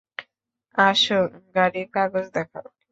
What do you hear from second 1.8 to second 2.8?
কাগজ দেখাও।